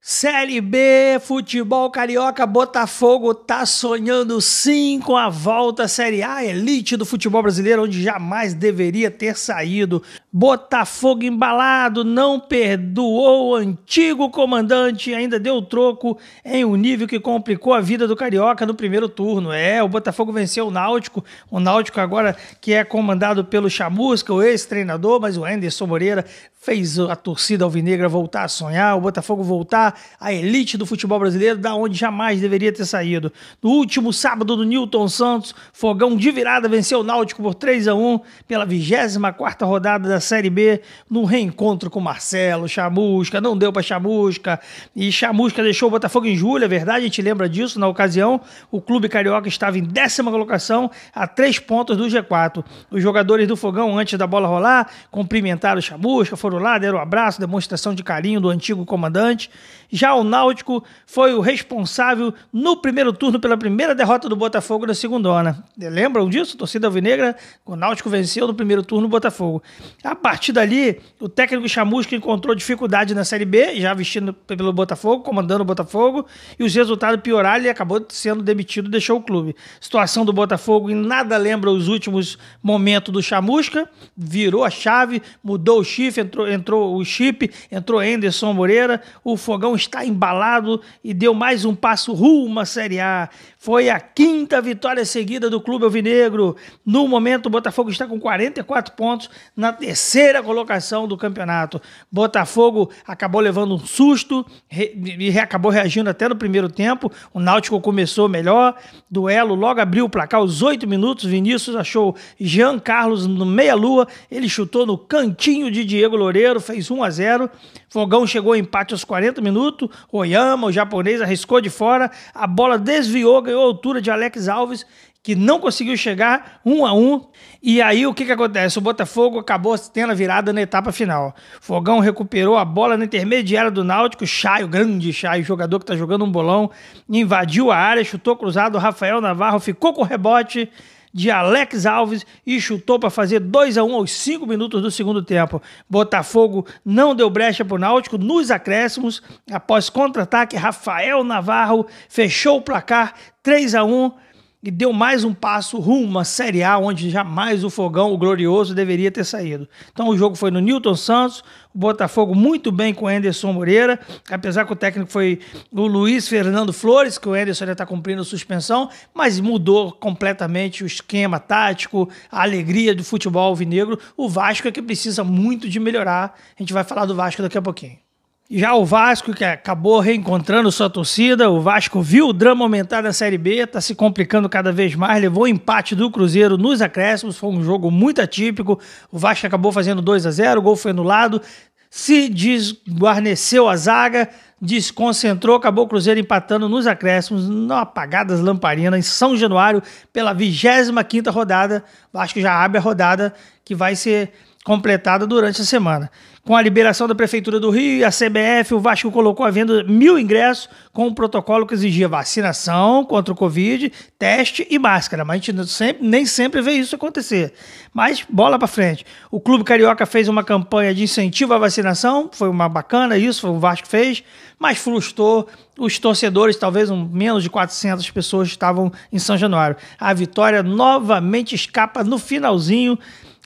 Série 0.00 0.60
B, 0.62 1.20
futebol 1.20 1.90
carioca, 1.90 2.46
Botafogo 2.46 3.34
tá 3.34 3.66
sonhando 3.66 4.40
sim 4.40 4.98
com 4.98 5.16
a 5.16 5.28
volta 5.28 5.82
à 5.82 5.88
Série 5.88 6.22
A, 6.22 6.42
elite 6.42 6.96
do 6.96 7.04
futebol 7.04 7.42
brasileiro, 7.42 7.84
onde 7.84 8.02
jamais 8.02 8.54
deveria 8.54 9.10
ter 9.10 9.36
saído. 9.36 10.02
Botafogo 10.32 11.24
embalado, 11.24 12.02
não 12.04 12.40
perdoou 12.40 13.50
o 13.50 13.54
antigo 13.54 14.30
comandante, 14.30 15.12
ainda 15.12 15.38
deu 15.38 15.60
troco 15.60 16.18
em 16.42 16.64
um 16.64 16.74
nível 16.74 17.06
que 17.06 17.20
complicou 17.20 17.74
a 17.74 17.80
vida 17.80 18.08
do 18.08 18.16
carioca 18.16 18.64
no 18.64 18.74
primeiro 18.74 19.08
turno. 19.08 19.52
É, 19.52 19.82
o 19.82 19.88
Botafogo 19.88 20.32
venceu 20.32 20.68
o 20.68 20.70
Náutico, 20.70 21.22
o 21.50 21.60
Náutico 21.60 22.00
agora 22.00 22.34
que 22.60 22.72
é 22.72 22.82
comandado 22.82 23.44
pelo 23.44 23.68
Chamusca, 23.68 24.32
o 24.32 24.42
ex-treinador, 24.42 25.20
mas 25.20 25.36
o 25.36 25.44
Anderson 25.44 25.86
Moreira 25.86 26.24
fez 26.68 26.98
a 26.98 27.16
torcida 27.16 27.64
alvinegra 27.64 28.10
voltar 28.10 28.44
a 28.44 28.48
sonhar, 28.48 28.94
o 28.94 29.00
Botafogo 29.00 29.42
voltar 29.42 29.98
à 30.20 30.34
elite 30.34 30.76
do 30.76 30.84
futebol 30.84 31.18
brasileiro, 31.18 31.56
da 31.56 31.74
onde 31.74 31.96
jamais 31.96 32.42
deveria 32.42 32.70
ter 32.70 32.84
saído. 32.84 33.32
No 33.62 33.70
último 33.70 34.12
sábado 34.12 34.54
do 34.54 34.64
Newton 34.64 35.08
Santos, 35.08 35.54
Fogão 35.72 36.14
de 36.14 36.30
virada 36.30 36.68
venceu 36.68 37.00
o 37.00 37.02
Náutico 37.02 37.42
por 37.42 37.54
3 37.54 37.88
a 37.88 37.94
1 37.94 38.20
pela 38.46 38.66
24ª 38.66 39.66
rodada 39.66 40.10
da 40.10 40.20
Série 40.20 40.50
B, 40.50 40.82
num 41.08 41.24
reencontro 41.24 41.88
com 41.88 42.00
Marcelo, 42.00 42.68
Chamusca, 42.68 43.40
não 43.40 43.56
deu 43.56 43.72
para 43.72 43.80
Chamusca, 43.80 44.60
e 44.94 45.10
Chamusca 45.10 45.62
deixou 45.62 45.88
o 45.88 45.90
Botafogo 45.90 46.26
em 46.26 46.36
julho, 46.36 46.66
é 46.66 46.68
verdade, 46.68 46.98
a 46.98 47.04
gente 47.04 47.22
lembra 47.22 47.48
disso 47.48 47.80
na 47.80 47.88
ocasião. 47.88 48.42
O 48.70 48.78
clube 48.78 49.08
carioca 49.08 49.48
estava 49.48 49.78
em 49.78 49.84
décima 49.84 50.30
colocação, 50.30 50.90
a 51.14 51.26
três 51.26 51.58
pontos 51.58 51.96
do 51.96 52.04
G4. 52.04 52.62
Os 52.90 53.02
jogadores 53.02 53.48
do 53.48 53.56
Fogão, 53.56 53.98
antes 53.98 54.18
da 54.18 54.26
bola 54.26 54.46
rolar, 54.46 54.90
cumprimentaram 55.10 55.78
o 55.78 55.82
Chamusca, 55.82 56.36
foram 56.36 56.57
lá, 56.58 56.78
deram 56.78 56.98
um 56.98 57.00
abraço, 57.00 57.40
demonstração 57.40 57.94
de 57.94 58.02
carinho 58.02 58.40
do 58.40 58.48
antigo 58.48 58.84
comandante. 58.84 59.50
Já 59.90 60.14
o 60.14 60.22
Náutico 60.22 60.84
foi 61.06 61.32
o 61.32 61.40
responsável 61.40 62.34
no 62.52 62.76
primeiro 62.76 63.12
turno 63.12 63.40
pela 63.40 63.56
primeira 63.56 63.94
derrota 63.94 64.28
do 64.28 64.36
Botafogo 64.36 64.86
na 64.86 64.94
segunda. 64.94 65.64
Lembram 65.76 66.28
disso? 66.28 66.56
Torcida 66.56 66.86
Alvinegra, 66.86 67.36
o 67.64 67.74
Náutico 67.74 68.10
venceu 68.10 68.46
no 68.46 68.54
primeiro 68.54 68.82
turno 68.82 69.06
o 69.06 69.10
Botafogo. 69.10 69.62
A 70.04 70.14
partir 70.14 70.52
dali, 70.52 71.00
o 71.18 71.28
técnico 71.28 71.68
Chamusca 71.68 72.14
encontrou 72.14 72.54
dificuldade 72.54 73.14
na 73.14 73.24
Série 73.24 73.44
B, 73.46 73.76
já 73.76 73.94
vestindo 73.94 74.32
pelo 74.32 74.72
Botafogo, 74.72 75.22
comandando 75.22 75.62
o 75.62 75.64
Botafogo, 75.64 76.26
e 76.58 76.64
os 76.64 76.74
resultados 76.74 77.20
pioraram 77.22 77.64
e 77.64 77.68
acabou 77.68 78.04
sendo 78.10 78.42
demitido, 78.42 78.90
deixou 78.90 79.18
o 79.18 79.22
clube. 79.22 79.56
Situação 79.80 80.24
do 80.24 80.32
Botafogo 80.32 80.90
em 80.90 80.94
nada 80.94 81.36
lembra 81.36 81.70
os 81.70 81.88
últimos 81.88 82.38
momentos 82.62 83.12
do 83.12 83.22
Chamusca, 83.22 83.88
virou 84.16 84.64
a 84.64 84.70
chave, 84.70 85.22
mudou 85.42 85.80
o 85.80 85.84
chifre, 85.84 86.22
entrou 86.22 86.37
entrou, 86.38 86.48
entrou 86.48 86.96
o 86.96 87.04
chip, 87.04 87.50
entrou 87.70 88.00
Anderson 88.00 88.52
Moreira, 88.52 89.02
o 89.24 89.36
Fogão 89.36 89.74
está 89.74 90.04
embalado 90.04 90.80
e 91.02 91.12
deu 91.12 91.34
mais 91.34 91.64
um 91.64 91.74
passo 91.74 92.12
rumo 92.12 92.60
à 92.60 92.64
Série 92.64 93.00
A. 93.00 93.28
Foi 93.56 93.90
a 93.90 93.98
quinta 93.98 94.60
vitória 94.60 95.04
seguida 95.04 95.50
do 95.50 95.60
Clube 95.60 95.84
Alvinegro. 95.84 96.56
No 96.86 97.08
momento, 97.08 97.46
o 97.46 97.50
Botafogo 97.50 97.90
está 97.90 98.06
com 98.06 98.20
44 98.20 98.94
pontos 98.94 99.28
na 99.56 99.72
terceira 99.72 100.42
colocação 100.42 101.08
do 101.08 101.16
campeonato. 101.16 101.80
Botafogo 102.10 102.90
acabou 103.06 103.40
levando 103.40 103.74
um 103.74 103.78
susto 103.78 104.46
e 104.70 105.36
acabou 105.38 105.72
reagindo 105.72 106.08
até 106.08 106.28
no 106.28 106.36
primeiro 106.36 106.68
tempo. 106.68 107.10
O 107.34 107.40
Náutico 107.40 107.80
começou 107.80 108.28
melhor. 108.28 108.76
Duelo 109.10 109.54
logo 109.54 109.80
abriu 109.80 110.04
o 110.04 110.08
placar 110.08 110.40
aos 110.40 110.62
oito 110.62 110.86
minutos. 110.86 111.24
Vinícius 111.24 111.74
achou 111.74 112.14
Jean 112.38 112.78
Carlos 112.78 113.26
no 113.26 113.44
meia-lua. 113.44 114.06
Ele 114.30 114.48
chutou 114.48 114.86
no 114.86 114.96
cantinho 114.96 115.70
de 115.70 115.84
Diego 115.84 116.16
Loureiro, 116.28 116.60
fez 116.60 116.90
1 116.90 117.02
a 117.02 117.10
0. 117.10 117.50
Fogão 117.88 118.26
chegou 118.26 118.52
ao 118.52 118.58
empate 118.58 118.92
aos 118.92 119.02
40 119.02 119.40
minutos. 119.40 119.88
Oyama, 120.12 120.66
o 120.66 120.72
japonês, 120.72 121.22
arriscou 121.22 121.60
de 121.60 121.70
fora. 121.70 122.10
A 122.34 122.46
bola 122.46 122.78
desviou, 122.78 123.40
ganhou 123.40 123.62
a 123.62 123.66
altura 123.66 124.02
de 124.02 124.10
Alex 124.10 124.46
Alves, 124.46 124.84
que 125.22 125.34
não 125.34 125.58
conseguiu 125.58 125.96
chegar 125.96 126.60
um 126.64 126.84
a 126.84 126.92
um. 126.92 127.26
E 127.62 127.80
aí 127.80 128.06
o 128.06 128.12
que, 128.12 128.26
que 128.26 128.32
acontece? 128.32 128.76
O 128.76 128.82
Botafogo 128.82 129.38
acabou 129.38 129.76
tendo 129.78 130.10
a 130.10 130.14
virada 130.14 130.52
na 130.52 130.60
etapa 130.60 130.92
final. 130.92 131.34
Fogão 131.60 131.98
recuperou 131.98 132.58
a 132.58 132.64
bola 132.64 132.98
na 132.98 133.06
intermediária 133.06 133.70
do 133.70 133.82
Náutico. 133.82 134.26
Chay, 134.26 134.62
o 134.64 134.68
grande 134.68 135.10
Chay, 135.10 135.42
jogador 135.42 135.78
que 135.78 135.84
está 135.84 135.96
jogando 135.96 136.26
um 136.26 136.30
bolão, 136.30 136.70
invadiu 137.08 137.70
a 137.70 137.76
área, 137.76 138.04
chutou 138.04 138.36
cruzado. 138.36 138.76
Rafael 138.76 139.20
Navarro 139.22 139.58
ficou 139.58 139.94
com 139.94 140.02
o 140.02 140.04
rebote 140.04 140.70
de 141.18 141.32
Alex 141.32 141.84
Alves 141.84 142.24
e 142.46 142.60
chutou 142.60 142.96
para 142.98 143.10
fazer 143.10 143.40
2 143.40 143.76
a 143.76 143.82
1 143.82 143.94
aos 143.94 144.12
5 144.12 144.46
minutos 144.46 144.80
do 144.80 144.88
segundo 144.88 145.20
tempo. 145.20 145.60
Botafogo 145.90 146.64
não 146.84 147.12
deu 147.12 147.28
brecha 147.28 147.64
para 147.64 147.74
o 147.74 147.78
Náutico 147.78 148.16
nos 148.16 148.52
acréscimos. 148.52 149.20
Após 149.50 149.90
contra-ataque, 149.90 150.56
Rafael 150.56 151.24
Navarro 151.24 151.86
fechou 152.08 152.58
o 152.58 152.62
placar 152.62 153.14
3 153.42 153.74
a 153.74 153.84
1 153.84 154.12
e 154.62 154.70
deu 154.70 154.92
mais 154.92 155.22
um 155.22 155.32
passo 155.32 155.78
rumo 155.78 156.18
à 156.18 156.24
Série 156.24 156.64
A, 156.64 156.78
onde 156.78 157.10
jamais 157.10 157.62
o 157.62 157.70
Fogão, 157.70 158.12
o 158.12 158.18
glorioso, 158.18 158.74
deveria 158.74 159.10
ter 159.10 159.24
saído. 159.24 159.68
Então 159.92 160.08
o 160.08 160.16
jogo 160.16 160.34
foi 160.34 160.50
no 160.50 160.58
Newton 160.58 160.96
Santos, 160.96 161.44
o 161.72 161.78
Botafogo 161.78 162.34
muito 162.34 162.72
bem 162.72 162.92
com 162.92 163.04
o 163.04 163.08
Anderson 163.08 163.52
Moreira, 163.52 164.00
apesar 164.28 164.66
que 164.66 164.72
o 164.72 164.76
técnico 164.76 165.10
foi 165.10 165.38
o 165.70 165.86
Luiz 165.86 166.26
Fernando 166.26 166.72
Flores, 166.72 167.18
que 167.18 167.28
o 167.28 167.34
Anderson 167.34 167.64
ainda 167.64 167.72
está 167.72 167.86
cumprindo 167.86 168.24
suspensão, 168.24 168.90
mas 169.14 169.38
mudou 169.38 169.92
completamente 169.92 170.82
o 170.82 170.86
esquema 170.86 171.38
tático, 171.38 172.08
a 172.30 172.42
alegria 172.42 172.94
do 172.94 173.04
futebol 173.04 173.46
alvinegro. 173.46 173.98
O 174.16 174.28
Vasco 174.28 174.66
é 174.66 174.72
que 174.72 174.82
precisa 174.82 175.22
muito 175.22 175.68
de 175.68 175.78
melhorar. 175.78 176.34
A 176.58 176.62
gente 176.62 176.72
vai 176.72 176.82
falar 176.82 177.06
do 177.06 177.14
Vasco 177.14 177.42
daqui 177.42 177.58
a 177.58 177.62
pouquinho. 177.62 178.07
Já 178.50 178.74
o 178.74 178.82
Vasco, 178.82 179.34
que 179.34 179.44
acabou 179.44 180.00
reencontrando 180.00 180.72
sua 180.72 180.88
torcida, 180.88 181.50
o 181.50 181.60
Vasco 181.60 182.00
viu 182.00 182.28
o 182.28 182.32
drama 182.32 182.64
aumentar 182.64 183.02
na 183.02 183.12
Série 183.12 183.36
B, 183.36 183.56
está 183.56 183.78
se 183.78 183.94
complicando 183.94 184.48
cada 184.48 184.72
vez 184.72 184.94
mais, 184.94 185.20
levou 185.20 185.42
o 185.42 185.46
empate 185.46 185.94
do 185.94 186.10
Cruzeiro 186.10 186.56
nos 186.56 186.80
acréscimos, 186.80 187.36
foi 187.36 187.50
um 187.50 187.62
jogo 187.62 187.90
muito 187.90 188.22
atípico, 188.22 188.80
o 189.12 189.18
Vasco 189.18 189.46
acabou 189.46 189.70
fazendo 189.70 190.00
2 190.00 190.24
a 190.24 190.30
0 190.30 190.60
o 190.60 190.62
gol 190.62 190.76
foi 190.76 190.92
anulado, 190.92 191.42
se 191.90 192.26
desguarneceu 192.30 193.68
a 193.68 193.76
zaga, 193.76 194.30
desconcentrou, 194.58 195.54
acabou 195.54 195.84
o 195.84 195.88
Cruzeiro 195.88 196.18
empatando 196.18 196.70
nos 196.70 196.86
acréscimos, 196.86 197.46
no 197.50 197.74
apagadas 197.74 198.40
lamparinas, 198.40 198.98
em 198.98 199.02
São 199.02 199.36
Januário, 199.36 199.82
pela 200.10 200.34
25ª 200.34 201.30
rodada, 201.30 201.84
o 202.10 202.16
Vasco 202.16 202.40
já 202.40 202.64
abre 202.64 202.78
a 202.78 202.80
rodada 202.80 203.34
que 203.62 203.74
vai 203.74 203.94
ser 203.94 204.32
completada 204.64 205.26
durante 205.26 205.60
a 205.60 205.64
semana. 205.66 206.10
Com 206.48 206.56
a 206.56 206.62
liberação 206.62 207.06
da 207.06 207.14
Prefeitura 207.14 207.60
do 207.60 207.68
Rio 207.68 207.98
e 207.98 208.04
a 208.04 208.08
CBF, 208.08 208.72
o 208.72 208.80
Vasco 208.80 209.10
colocou 209.10 209.44
à 209.44 209.50
venda 209.50 209.84
mil 209.84 210.18
ingressos 210.18 210.66
com 210.94 211.06
um 211.06 211.12
protocolo 211.12 211.66
que 211.66 211.74
exigia 211.74 212.08
vacinação 212.08 213.04
contra 213.04 213.34
o 213.34 213.36
Covid, 213.36 213.92
teste 214.18 214.66
e 214.70 214.78
máscara. 214.78 215.26
Mas 215.26 215.42
a 215.42 215.44
gente 215.44 215.66
sempre, 215.66 216.08
nem 216.08 216.24
sempre 216.24 216.62
vê 216.62 216.72
isso 216.72 216.96
acontecer. 216.96 217.52
Mas 217.92 218.24
bola 218.26 218.58
para 218.58 218.66
frente. 218.66 219.04
O 219.30 219.38
Clube 219.38 219.62
Carioca 219.62 220.06
fez 220.06 220.26
uma 220.26 220.42
campanha 220.42 220.94
de 220.94 221.02
incentivo 221.02 221.52
à 221.52 221.58
vacinação, 221.58 222.30
foi 222.32 222.48
uma 222.48 222.66
bacana 222.66 223.18
isso, 223.18 223.46
o 223.46 223.58
Vasco 223.58 223.86
fez, 223.86 224.24
mas 224.58 224.78
frustrou 224.78 225.46
os 225.78 225.98
torcedores, 225.98 226.56
talvez 226.56 226.88
um, 226.88 227.04
menos 227.04 227.42
de 227.42 227.50
400 227.50 228.10
pessoas 228.10 228.48
estavam 228.48 228.90
em 229.12 229.18
São 229.18 229.36
Januário. 229.36 229.76
A 230.00 230.14
vitória 230.14 230.62
novamente 230.62 231.54
escapa 231.54 232.02
no 232.02 232.18
finalzinho 232.18 232.98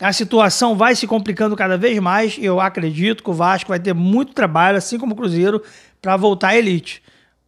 a 0.02 0.12
situação 0.12 0.76
vai 0.76 0.96
se 0.96 1.06
complicando 1.06 1.54
cada 1.54 1.78
vez 1.78 1.98
mais. 2.00 2.36
Eu 2.40 2.60
acredito 2.60 3.22
que 3.22 3.30
o 3.30 3.32
Vasco 3.32 3.68
vai 3.68 3.78
ter 3.78 3.94
muito 3.94 4.34
trabalho, 4.34 4.76
assim 4.76 4.98
como 4.98 5.12
o 5.12 5.16
Cruzeiro, 5.16 5.62
para 6.00 6.16
voltar 6.16 6.48
à 6.48 6.56
elite. 6.56 7.02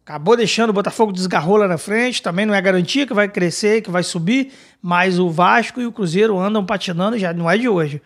Acabou 0.05 0.37
deixando 0.37 0.69
o 0.69 0.73
Botafogo 0.73 1.11
desgarrou 1.11 1.57
lá 1.57 1.67
na 1.67 1.77
frente, 1.77 2.21
também 2.21 2.45
não 2.45 2.53
é 2.53 2.61
garantia 2.61 3.05
que 3.05 3.13
vai 3.13 3.27
crescer, 3.27 3.81
que 3.81 3.89
vai 3.89 4.03
subir, 4.03 4.53
mas 4.81 5.19
o 5.19 5.29
Vasco 5.29 5.81
e 5.81 5.85
o 5.85 5.91
Cruzeiro 5.91 6.39
andam 6.39 6.63
patinando 6.63 7.17
já 7.17 7.33
não 7.33 7.49
é 7.49 7.57
de 7.57 7.67
hoje. 7.67 8.01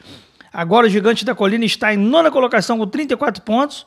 Agora 0.52 0.88
o 0.88 0.90
Gigante 0.90 1.24
da 1.24 1.36
Colina 1.36 1.66
está 1.66 1.94
em 1.94 1.98
nona 1.98 2.32
colocação 2.32 2.78
com 2.78 2.88
34 2.88 3.44
pontos 3.44 3.86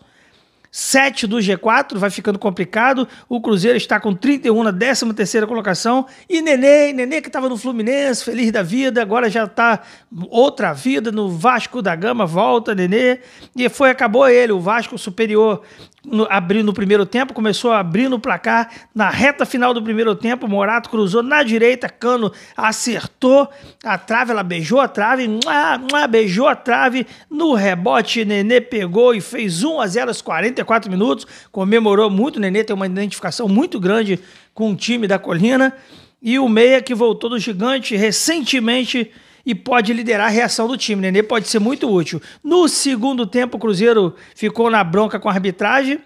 7 0.74 1.26
do 1.26 1.36
G4, 1.36 1.98
vai 1.98 2.08
ficando 2.08 2.38
complicado. 2.38 3.06
O 3.28 3.42
Cruzeiro 3.42 3.76
está 3.76 4.00
com 4.00 4.14
31 4.14 4.62
na 4.62 4.72
13 4.72 5.12
terceira 5.12 5.46
colocação. 5.46 6.06
E 6.26 6.40
Nenê, 6.40 6.94
Nenê 6.94 7.20
que 7.20 7.28
estava 7.28 7.46
no 7.46 7.58
Fluminense, 7.58 8.24
feliz 8.24 8.50
da 8.50 8.62
vida, 8.62 9.02
agora 9.02 9.28
já 9.28 9.44
está 9.44 9.82
outra 10.30 10.72
vida 10.72 11.12
no 11.12 11.28
Vasco 11.28 11.82
da 11.82 11.94
Gama, 11.94 12.24
volta 12.24 12.74
Nenê. 12.74 13.18
E 13.54 13.68
foi, 13.68 13.90
acabou 13.90 14.26
ele, 14.26 14.52
o 14.52 14.60
Vasco 14.60 14.96
superior 14.96 15.62
no, 16.04 16.26
abrindo 16.28 16.66
no 16.66 16.72
primeiro 16.72 17.06
tempo, 17.06 17.32
começou 17.32 17.70
a 17.70 17.78
abrir 17.78 18.08
no 18.08 18.18
placar. 18.18 18.68
Na 18.94 19.08
reta 19.08 19.46
final 19.46 19.72
do 19.72 19.82
primeiro 19.82 20.14
tempo, 20.14 20.48
Morato 20.48 20.90
cruzou 20.90 21.22
na 21.22 21.42
direita, 21.42 21.88
Cano 21.88 22.32
acertou 22.56 23.48
a 23.84 23.96
trave, 23.96 24.32
ela 24.32 24.42
beijou 24.42 24.80
a 24.80 24.88
trave, 24.88 25.28
mua, 25.28 25.78
mua, 25.78 26.06
beijou 26.06 26.48
a 26.48 26.56
trave. 26.56 27.06
No 27.30 27.54
rebote, 27.54 28.24
Nenê 28.24 28.60
pegou 28.60 29.14
e 29.14 29.20
fez 29.20 29.62
1 29.62 29.80
a 29.80 29.86
0 29.86 30.10
aos 30.10 30.20
44 30.20 30.90
minutos. 30.90 31.26
Comemorou 31.52 32.10
muito. 32.10 32.40
Nenê 32.40 32.64
tem 32.64 32.74
uma 32.74 32.86
identificação 32.86 33.48
muito 33.48 33.78
grande 33.78 34.18
com 34.52 34.72
o 34.72 34.76
time 34.76 35.06
da 35.06 35.18
Colina. 35.18 35.72
E 36.20 36.38
o 36.38 36.48
Meia, 36.48 36.82
que 36.82 36.94
voltou 36.94 37.30
do 37.30 37.38
gigante 37.38 37.96
recentemente 37.96 39.10
e 39.44 39.54
pode 39.54 39.92
liderar 39.92 40.26
a 40.26 40.30
reação 40.30 40.68
do 40.68 40.76
time. 40.76 41.02
Nenê 41.02 41.22
pode 41.22 41.48
ser 41.48 41.58
muito 41.58 41.90
útil. 41.90 42.20
No 42.42 42.68
segundo 42.68 43.26
tempo, 43.26 43.56
o 43.56 43.60
Cruzeiro 43.60 44.14
ficou 44.34 44.70
na 44.70 44.82
bronca 44.82 45.18
com 45.18 45.28
a 45.28 45.32
arbitragem 45.32 46.00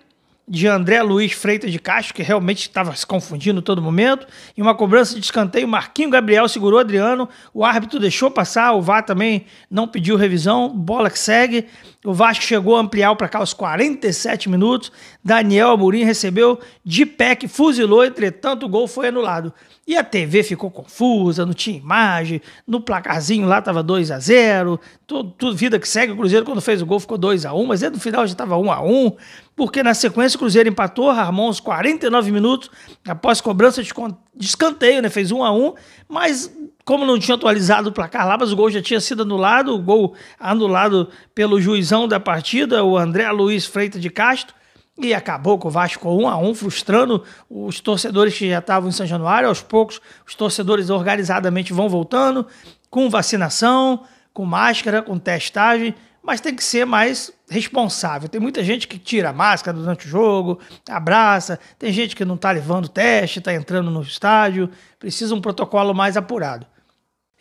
de 0.48 0.68
André 0.68 1.02
Luiz 1.02 1.32
Freitas 1.32 1.72
de 1.72 1.78
Castro, 1.78 2.14
que 2.14 2.22
realmente 2.22 2.60
estava 2.60 2.94
se 2.94 3.04
confundindo 3.04 3.60
todo 3.60 3.82
momento. 3.82 4.26
Em 4.56 4.62
uma 4.62 4.76
cobrança 4.76 5.14
de 5.18 5.24
escanteio, 5.24 5.66
Marquinho 5.66 6.08
Gabriel 6.08 6.48
segurou 6.48 6.78
Adriano, 6.78 7.28
o 7.52 7.64
árbitro 7.64 7.98
deixou 7.98 8.30
passar, 8.30 8.72
o 8.72 8.80
VAR 8.80 9.04
também 9.04 9.46
não 9.68 9.88
pediu 9.88 10.16
revisão, 10.16 10.68
bola 10.68 11.10
que 11.10 11.18
segue. 11.18 11.66
O 12.06 12.14
Vasco 12.14 12.44
chegou 12.44 12.76
a 12.76 12.80
ampliar 12.80 13.10
o 13.10 13.16
placar 13.16 13.40
aos 13.40 13.52
47 13.52 14.48
minutos. 14.48 14.92
Daniel 15.24 15.70
Amorim 15.70 16.04
recebeu 16.04 16.60
de 16.84 17.04
pé 17.04 17.34
que 17.34 17.48
fuzilou, 17.48 18.04
entretanto 18.04 18.64
o 18.64 18.68
gol 18.68 18.86
foi 18.86 19.08
anulado. 19.08 19.52
E 19.84 19.96
a 19.96 20.04
TV 20.04 20.44
ficou 20.44 20.70
confusa, 20.70 21.44
não 21.44 21.52
tinha 21.52 21.76
imagem, 21.76 22.40
no 22.64 22.80
placarzinho 22.80 23.46
lá 23.46 23.58
estava 23.58 23.82
2 23.82 24.12
a 24.12 24.18
0 24.18 24.80
tudo, 25.06 25.30
tudo, 25.38 25.56
vida 25.56 25.78
que 25.78 25.88
segue, 25.88 26.12
o 26.12 26.16
Cruzeiro 26.16 26.44
quando 26.44 26.60
fez 26.60 26.82
o 26.82 26.86
gol 26.86 26.98
ficou 26.98 27.16
2 27.16 27.46
a 27.46 27.54
1 27.54 27.66
mas 27.66 27.82
no 27.82 28.00
final 28.00 28.26
já 28.26 28.32
estava 28.32 28.56
1 28.56 28.72
a 28.72 28.82
1 28.82 29.12
porque 29.54 29.84
na 29.84 29.94
sequência 29.94 30.36
o 30.36 30.40
Cruzeiro 30.40 30.68
empatou, 30.68 31.12
Ramon 31.12 31.46
aos 31.46 31.60
49 31.60 32.32
minutos, 32.32 32.68
após 33.06 33.40
cobrança 33.40 33.80
de 33.80 33.92
escanteio, 34.40 35.00
né, 35.00 35.08
fez 35.08 35.30
1 35.30 35.44
a 35.44 35.52
1 35.52 35.74
mas 36.08 36.52
como 36.86 37.04
não 37.04 37.18
tinha 37.18 37.34
atualizado 37.34 37.88
o 37.88 37.92
placar 37.92 38.24
lá, 38.28 38.38
mas 38.38 38.52
o 38.52 38.56
gol 38.56 38.70
já 38.70 38.80
tinha 38.80 39.00
sido 39.00 39.22
anulado, 39.22 39.74
o 39.74 39.82
gol 39.82 40.14
anulado 40.38 41.08
pelo 41.34 41.60
juizão 41.60 42.06
da 42.06 42.20
partida, 42.20 42.84
o 42.84 42.96
André 42.96 43.28
Luiz 43.32 43.66
Freitas 43.66 44.00
de 44.00 44.08
Castro, 44.08 44.54
e 44.96 45.12
acabou 45.12 45.58
com 45.58 45.66
o 45.66 45.70
Vasco 45.70 46.08
1 46.08 46.28
a 46.28 46.38
1 46.38 46.54
frustrando 46.54 47.24
os 47.50 47.80
torcedores 47.80 48.38
que 48.38 48.48
já 48.48 48.60
estavam 48.60 48.88
em 48.88 48.92
São 48.92 49.04
Januário. 49.04 49.48
Aos 49.48 49.60
poucos, 49.60 50.00
os 50.24 50.36
torcedores 50.36 50.88
organizadamente 50.88 51.72
vão 51.72 51.88
voltando, 51.88 52.46
com 52.88 53.10
vacinação, 53.10 54.04
com 54.32 54.44
máscara, 54.44 55.02
com 55.02 55.18
testagem, 55.18 55.92
mas 56.22 56.40
tem 56.40 56.54
que 56.54 56.62
ser 56.62 56.86
mais 56.86 57.32
responsável. 57.50 58.28
Tem 58.28 58.40
muita 58.40 58.62
gente 58.62 58.86
que 58.86 58.96
tira 58.96 59.30
a 59.30 59.32
máscara 59.32 59.76
durante 59.76 60.06
o 60.06 60.08
jogo, 60.08 60.60
abraça, 60.88 61.58
tem 61.80 61.92
gente 61.92 62.14
que 62.14 62.24
não 62.24 62.36
está 62.36 62.52
levando 62.52 62.88
teste, 62.88 63.40
está 63.40 63.52
entrando 63.52 63.90
no 63.90 64.02
estádio, 64.02 64.70
precisa 65.00 65.34
um 65.34 65.40
protocolo 65.40 65.92
mais 65.92 66.16
apurado. 66.16 66.64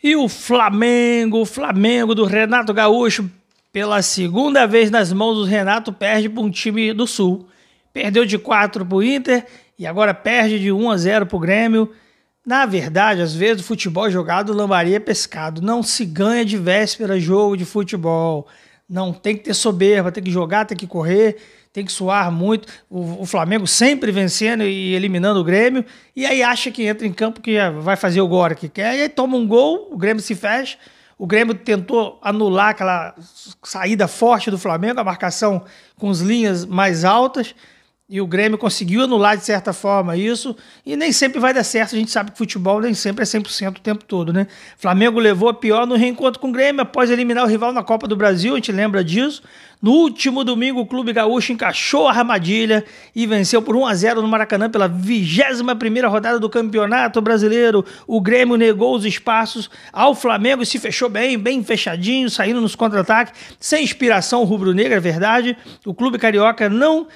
E 0.02 0.14
o 0.14 0.28
Flamengo, 0.28 1.40
o 1.40 1.46
Flamengo 1.46 2.14
do 2.14 2.24
Renato 2.24 2.72
Gaúcho, 2.74 3.30
pela 3.72 4.02
segunda 4.02 4.66
vez 4.66 4.90
nas 4.90 5.12
mãos 5.12 5.34
do 5.36 5.44
Renato, 5.44 5.92
perde 5.92 6.28
para 6.28 6.42
um 6.42 6.50
time 6.50 6.92
do 6.92 7.06
Sul. 7.06 7.48
Perdeu 7.92 8.26
de 8.26 8.38
4 8.38 8.84
para 8.84 8.96
o 8.96 9.02
Inter 9.02 9.46
e 9.78 9.86
agora 9.86 10.12
perde 10.12 10.58
de 10.58 10.70
1 10.70 10.90
a 10.90 10.96
0 10.96 11.26
para 11.26 11.36
o 11.36 11.40
Grêmio. 11.40 11.92
Na 12.44 12.66
verdade, 12.66 13.22
às 13.22 13.34
vezes 13.34 13.62
o 13.62 13.66
futebol 13.66 14.10
jogado 14.10 14.52
lambaria 14.52 15.00
pescado. 15.00 15.62
Não 15.62 15.82
se 15.82 16.04
ganha 16.04 16.44
de 16.44 16.56
véspera 16.56 17.18
jogo 17.18 17.56
de 17.56 17.64
futebol. 17.64 18.46
Não 18.88 19.12
tem 19.12 19.36
que 19.36 19.44
ter 19.44 19.54
soberba, 19.54 20.12
tem 20.12 20.22
que 20.22 20.30
jogar, 20.30 20.64
tem 20.64 20.76
que 20.76 20.86
correr, 20.86 21.36
tem 21.76 21.84
que 21.84 21.92
suar 21.92 22.32
muito. 22.32 22.72
O, 22.88 23.20
o, 23.20 23.26
Flamengo 23.26 23.66
sempre 23.66 24.10
vencendo 24.10 24.62
e 24.62 24.94
eliminando 24.94 25.38
o 25.38 25.44
Grêmio. 25.44 25.84
E 26.16 26.24
aí 26.24 26.42
acha 26.42 26.70
que 26.70 26.82
entra 26.86 27.06
em 27.06 27.12
campo 27.12 27.38
que 27.38 27.58
vai 27.82 27.96
fazer 27.96 28.22
o 28.22 28.26
gol 28.26 28.48
que 28.56 28.66
quer. 28.66 28.96
E 28.96 29.02
aí 29.02 29.08
toma 29.10 29.36
um 29.36 29.46
gol, 29.46 29.90
o 29.92 29.96
Grêmio 29.98 30.22
se 30.22 30.34
fecha 30.34 30.78
o 31.18 31.26
Grêmio 31.26 31.54
tentou 31.54 32.18
anular 32.20 32.70
aquela 32.70 33.14
saída 33.62 34.06
forte 34.06 34.50
do 34.50 34.58
Flamengo, 34.58 35.00
a 35.00 35.04
marcação 35.04 35.64
com 35.96 36.10
as 36.10 36.20
linhas 36.20 36.66
mais 36.66 37.06
altas, 37.06 37.54
e 38.08 38.20
o 38.20 38.26
Grêmio 38.26 38.56
conseguiu 38.56 39.02
anular 39.02 39.36
de 39.36 39.44
certa 39.44 39.72
forma 39.72 40.16
isso, 40.16 40.56
e 40.84 40.94
nem 40.94 41.10
sempre 41.10 41.40
vai 41.40 41.52
dar 41.52 41.64
certo. 41.64 41.96
A 41.96 41.98
gente 41.98 42.10
sabe 42.10 42.30
que 42.30 42.38
futebol 42.38 42.80
nem 42.80 42.94
sempre 42.94 43.22
é 43.22 43.26
100% 43.26 43.78
o 43.78 43.80
tempo 43.80 44.04
todo, 44.04 44.32
né? 44.32 44.46
Flamengo 44.78 45.18
levou 45.18 45.48
a 45.48 45.54
pior 45.54 45.86
no 45.86 45.96
reencontro 45.96 46.40
com 46.40 46.50
o 46.50 46.52
Grêmio 46.52 46.82
após 46.82 47.10
eliminar 47.10 47.44
o 47.44 47.48
rival 47.48 47.72
na 47.72 47.82
Copa 47.82 48.06
do 48.06 48.14
Brasil, 48.14 48.52
a 48.52 48.56
gente 48.56 48.70
lembra 48.70 49.02
disso. 49.02 49.42
No 49.82 49.92
último 49.92 50.42
domingo, 50.42 50.80
o 50.80 50.86
Clube 50.86 51.12
Gaúcho 51.12 51.52
encaixou 51.52 52.08
a 52.08 52.10
armadilha 52.10 52.84
e 53.14 53.26
venceu 53.26 53.60
por 53.60 53.76
1 53.76 53.86
a 53.86 53.94
0 53.94 54.22
no 54.22 54.28
Maracanã 54.28 54.70
pela 54.70 54.88
21ª 54.88 56.08
rodada 56.08 56.40
do 56.40 56.48
Campeonato 56.48 57.20
Brasileiro. 57.20 57.84
O 58.06 58.20
Grêmio 58.20 58.56
negou 58.56 58.96
os 58.96 59.04
espaços 59.04 59.68
ao 59.92 60.14
Flamengo 60.14 60.62
e 60.62 60.66
se 60.66 60.78
fechou 60.78 61.10
bem, 61.10 61.38
bem 61.38 61.62
fechadinho, 61.62 62.30
saindo 62.30 62.60
nos 62.60 62.74
contra-ataques, 62.74 63.34
sem 63.60 63.84
inspiração 63.84 64.44
rubro-negra, 64.44 64.96
é 64.96 65.00
verdade. 65.00 65.56
O 65.84 65.92
Clube 65.92 66.18
Carioca 66.18 66.70
não 66.70 67.06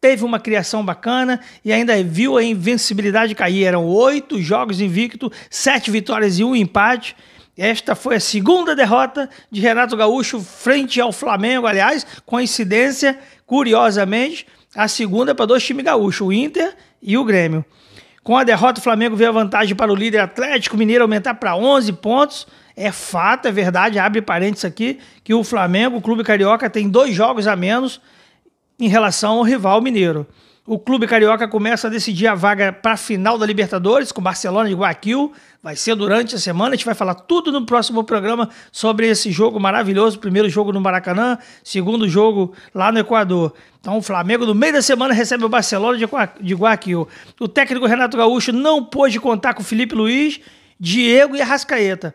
teve 0.00 0.24
uma 0.24 0.40
criação 0.40 0.84
bacana 0.84 1.40
e 1.64 1.72
ainda 1.72 2.02
viu 2.02 2.36
a 2.36 2.42
invencibilidade 2.42 3.34
cair. 3.34 3.64
Eram 3.64 3.84
oito 3.86 4.40
jogos 4.40 4.80
invicto, 4.80 5.30
sete 5.50 5.90
vitórias 5.90 6.38
e 6.38 6.44
um 6.44 6.56
empate. 6.56 7.14
Esta 7.56 7.94
foi 7.94 8.16
a 8.16 8.20
segunda 8.20 8.74
derrota 8.74 9.28
de 9.50 9.60
Renato 9.60 9.96
Gaúcho 9.96 10.40
frente 10.40 11.00
ao 11.00 11.12
Flamengo. 11.12 11.66
Aliás, 11.66 12.06
coincidência, 12.24 13.18
curiosamente, 13.44 14.46
a 14.74 14.88
segunda 14.88 15.34
para 15.34 15.46
dois 15.46 15.62
times 15.62 15.84
gaúchos, 15.84 16.26
o 16.26 16.32
Inter 16.32 16.74
e 17.02 17.18
o 17.18 17.24
Grêmio. 17.24 17.64
Com 18.22 18.36
a 18.36 18.44
derrota, 18.44 18.80
o 18.80 18.82
Flamengo 18.82 19.16
veio 19.16 19.30
a 19.30 19.32
vantagem 19.32 19.74
para 19.74 19.92
o 19.92 19.94
líder 19.94 20.20
Atlético 20.20 20.76
Mineiro 20.76 21.02
aumentar 21.02 21.34
para 21.34 21.56
11 21.56 21.92
pontos. 21.94 22.46
É 22.76 22.92
fato, 22.92 23.48
é 23.48 23.52
verdade, 23.52 23.98
abre 23.98 24.22
parênteses 24.22 24.64
aqui, 24.64 24.98
que 25.22 25.34
o 25.34 25.44
Flamengo, 25.44 25.96
o 25.96 26.00
Clube 26.00 26.22
Carioca, 26.22 26.70
tem 26.70 26.88
dois 26.88 27.14
jogos 27.14 27.46
a 27.46 27.56
menos 27.56 28.00
em 28.80 28.88
relação 28.88 29.38
ao 29.38 29.42
rival 29.42 29.80
mineiro. 29.80 30.26
O 30.66 30.78
Clube 30.78 31.06
Carioca 31.06 31.48
começa 31.48 31.88
a 31.88 31.90
decidir 31.90 32.28
a 32.28 32.34
vaga 32.34 32.72
para 32.72 32.92
a 32.92 32.96
final 32.96 33.36
da 33.36 33.44
Libertadores 33.44 34.12
com 34.12 34.22
Barcelona 34.22 34.68
de 34.68 34.74
Guayaquil. 34.74 35.32
Vai 35.62 35.74
ser 35.74 35.96
durante 35.96 36.36
a 36.36 36.38
semana. 36.38 36.74
A 36.74 36.76
gente 36.76 36.84
vai 36.84 36.94
falar 36.94 37.14
tudo 37.14 37.50
no 37.50 37.66
próximo 37.66 38.04
programa 38.04 38.48
sobre 38.70 39.08
esse 39.08 39.32
jogo 39.32 39.58
maravilhoso. 39.58 40.20
Primeiro 40.20 40.48
jogo 40.48 40.72
no 40.72 40.80
Maracanã, 40.80 41.38
segundo 41.64 42.08
jogo 42.08 42.54
lá 42.72 42.92
no 42.92 43.00
Equador. 43.00 43.52
Então 43.80 43.96
o 43.96 44.02
Flamengo 44.02 44.46
no 44.46 44.54
meio 44.54 44.74
da 44.74 44.82
semana 44.82 45.12
recebe 45.12 45.44
o 45.44 45.48
Barcelona 45.48 45.98
de 46.40 46.54
Guayaquil. 46.54 47.08
O 47.40 47.48
técnico 47.48 47.86
Renato 47.86 48.16
Gaúcho 48.16 48.52
não 48.52 48.84
pôde 48.84 49.18
contar 49.18 49.54
com 49.54 49.64
Felipe 49.64 49.94
Luiz, 49.96 50.40
Diego 50.78 51.34
e 51.34 51.42
Arrascaeta. 51.42 52.14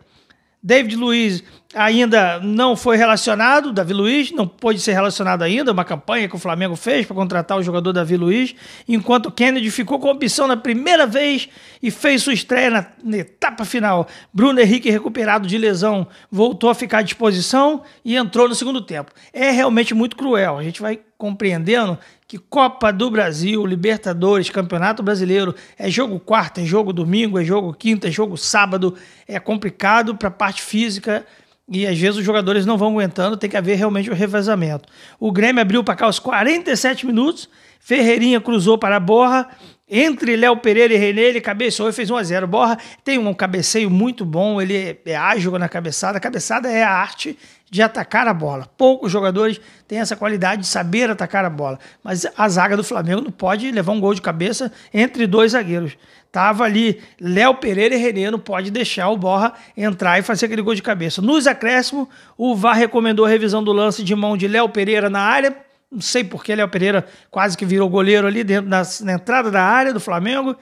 David 0.65 0.95
Luiz 0.95 1.43
ainda 1.75 2.39
não 2.39 2.75
foi 2.75 2.97
relacionado, 2.97 3.71
Davi 3.71 3.93
Luiz 3.93 4.31
não 4.31 4.47
pôde 4.47 4.79
ser 4.79 4.93
relacionado 4.93 5.43
ainda, 5.43 5.71
uma 5.71 5.85
campanha 5.85 6.27
que 6.27 6.35
o 6.35 6.39
Flamengo 6.39 6.75
fez 6.75 7.05
para 7.05 7.15
contratar 7.15 7.59
o 7.59 7.61
jogador 7.61 7.93
Davi 7.93 8.17
Luiz, 8.17 8.55
enquanto 8.87 9.29
Kennedy 9.29 9.69
ficou 9.69 9.99
com 9.99 10.09
opção 10.09 10.47
na 10.47 10.57
primeira 10.57 11.05
vez 11.05 11.47
e 11.83 11.91
fez 11.91 12.23
sua 12.23 12.33
estreia 12.33 12.71
na, 12.71 12.87
na 13.03 13.17
etapa 13.17 13.63
final. 13.63 14.07
Bruno 14.33 14.59
Henrique, 14.59 14.89
recuperado 14.89 15.47
de 15.47 15.55
lesão, 15.55 16.07
voltou 16.31 16.71
a 16.71 16.73
ficar 16.73 16.99
à 16.99 17.01
disposição 17.03 17.83
e 18.03 18.15
entrou 18.15 18.49
no 18.49 18.55
segundo 18.55 18.81
tempo. 18.81 19.11
É 19.31 19.51
realmente 19.51 19.93
muito 19.93 20.15
cruel, 20.15 20.57
a 20.57 20.63
gente 20.63 20.81
vai 20.81 20.99
compreendendo 21.15 21.97
que 22.27 22.37
Copa 22.37 22.91
do 22.91 23.09
Brasil, 23.11 23.65
Libertadores, 23.65 24.49
Campeonato 24.49 25.03
Brasileiro 25.03 25.53
é 25.77 25.89
jogo 25.89 26.19
quarta, 26.19 26.61
é 26.61 26.65
jogo 26.65 26.91
domingo, 26.91 27.39
é 27.39 27.43
jogo 27.43 27.73
quinta, 27.73 28.07
é 28.07 28.11
jogo 28.11 28.35
sábado, 28.35 28.95
é 29.27 29.39
complicado 29.39 30.15
para 30.15 30.29
a 30.29 30.31
parte 30.31 30.61
física 30.61 31.25
e 31.69 31.85
às 31.85 31.97
vezes 31.97 32.17
os 32.17 32.25
jogadores 32.25 32.65
não 32.65 32.77
vão 32.77 32.89
aguentando, 32.89 33.37
tem 33.37 33.49
que 33.49 33.57
haver 33.57 33.75
realmente 33.75 34.09
o 34.09 34.13
um 34.13 34.15
revezamento. 34.15 34.87
O 35.19 35.31
Grêmio 35.31 35.61
abriu 35.61 35.83
para 35.83 35.95
cá 35.95 36.05
aos 36.05 36.19
47 36.19 37.05
minutos, 37.05 37.47
Ferreirinha 37.79 38.41
cruzou 38.41 38.77
para 38.77 38.95
a 38.95 38.99
Borra, 38.99 39.47
entre 39.87 40.35
Léo 40.35 40.57
Pereira 40.57 40.95
e 40.95 40.97
René, 40.97 41.21
ele 41.21 41.41
cabeceou 41.41 41.87
e 41.87 41.93
fez 41.93 42.09
1 42.09 42.15
a 42.15 42.23
0 42.23 42.47
Borra 42.47 42.77
tem 43.03 43.19
um 43.19 43.33
cabeceio 43.35 43.87
muito 43.87 44.25
bom, 44.25 44.59
ele 44.59 44.75
é, 44.75 44.97
é 45.05 45.15
ágil 45.15 45.51
na 45.59 45.69
cabeçada. 45.69 46.17
A 46.17 46.21
cabeçada 46.21 46.67
é 46.71 46.83
a 46.83 46.89
arte 46.89 47.37
de 47.75 47.81
atacar 47.81 48.25
a 48.25 48.33
bola. 48.33 48.69
Poucos 48.77 49.11
jogadores 49.11 49.59
têm 49.85 49.99
essa 49.99 50.15
qualidade 50.15 50.61
de 50.61 50.67
saber 50.67 51.09
atacar 51.09 51.43
a 51.43 51.49
bola. 51.49 51.77
Mas 52.01 52.25
a 52.37 52.47
zaga 52.47 52.77
do 52.77 52.85
Flamengo 52.85 53.21
não 53.21 53.31
pode 53.31 53.69
levar 53.69 53.91
um 53.91 53.99
gol 53.99 54.13
de 54.13 54.21
cabeça 54.21 54.71
entre 54.93 55.27
dois 55.27 55.51
zagueiros. 55.51 55.97
Tava 56.31 56.63
ali 56.63 57.01
Léo 57.19 57.55
Pereira 57.55 57.93
e 57.93 57.97
René, 57.97 58.31
não 58.31 58.39
pode 58.39 58.71
deixar 58.71 59.09
o 59.09 59.17
Borra 59.17 59.53
entrar 59.75 60.17
e 60.17 60.21
fazer 60.21 60.45
aquele 60.45 60.61
gol 60.61 60.73
de 60.73 60.81
cabeça. 60.81 61.21
Nos 61.21 61.47
acréscimos, 61.47 62.07
o 62.37 62.55
VAR 62.55 62.77
recomendou 62.77 63.25
a 63.25 63.29
revisão 63.29 63.61
do 63.61 63.73
lance 63.73 64.03
de 64.03 64.15
mão 64.15 64.37
de 64.37 64.47
Léo 64.47 64.69
Pereira 64.69 65.09
na 65.09 65.19
área 65.19 65.65
não 65.91 66.01
sei 66.01 66.23
porque 66.23 66.53
Léo 66.53 66.67
Pereira 66.67 67.05
quase 67.31 67.55
que 67.55 67.65
virou 67.65 67.87
goleiro 67.89 68.27
ali 68.27 68.43
dentro 68.43 68.69
da, 68.69 68.81
na 69.01 69.13
entrada 69.13 69.49
da 69.49 69.61
área 69.61 69.93
do 69.93 69.99
Flamengo. 69.99 70.55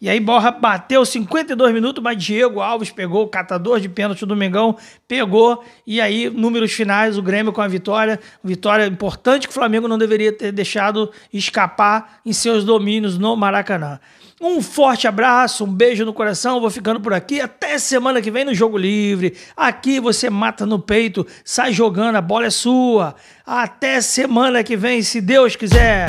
E 0.00 0.08
aí 0.08 0.18
Borra 0.18 0.50
bateu 0.50 1.04
52 1.04 1.74
minutos, 1.74 2.02
mas 2.02 2.16
Diego 2.16 2.60
Alves 2.60 2.90
pegou, 2.90 3.24
o 3.24 3.28
catador 3.28 3.78
de 3.78 3.88
pênalti 3.88 4.24
do 4.24 4.34
Mengão, 4.34 4.76
pegou. 5.06 5.62
E 5.86 6.00
aí, 6.00 6.30
números 6.30 6.72
finais, 6.72 7.18
o 7.18 7.22
Grêmio 7.22 7.52
com 7.52 7.60
a 7.60 7.68
vitória. 7.68 8.18
Vitória 8.42 8.86
importante 8.86 9.46
que 9.46 9.50
o 9.50 9.54
Flamengo 9.54 9.86
não 9.86 9.98
deveria 9.98 10.32
ter 10.32 10.52
deixado 10.52 11.10
escapar 11.32 12.20
em 12.24 12.32
seus 12.32 12.64
domínios 12.64 13.18
no 13.18 13.36
Maracanã. 13.36 14.00
Um 14.40 14.62
forte 14.62 15.06
abraço, 15.06 15.64
um 15.64 15.72
beijo 15.72 16.06
no 16.06 16.14
coração. 16.14 16.62
Vou 16.62 16.70
ficando 16.70 16.98
por 16.98 17.12
aqui. 17.12 17.38
Até 17.38 17.76
semana 17.76 18.22
que 18.22 18.30
vem 18.30 18.46
no 18.46 18.54
Jogo 18.54 18.78
Livre. 18.78 19.36
Aqui 19.54 20.00
você 20.00 20.30
mata 20.30 20.64
no 20.64 20.78
peito, 20.78 21.26
sai 21.44 21.74
jogando, 21.74 22.16
a 22.16 22.22
bola 22.22 22.46
é 22.46 22.50
sua. 22.50 23.14
Até 23.44 24.00
semana 24.00 24.64
que 24.64 24.78
vem, 24.78 25.02
se 25.02 25.20
Deus 25.20 25.56
quiser. 25.56 26.08